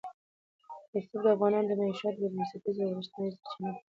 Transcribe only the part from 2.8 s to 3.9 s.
او رښتینې سرچینه ده.